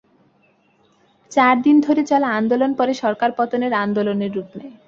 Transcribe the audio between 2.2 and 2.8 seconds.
আন্দোলন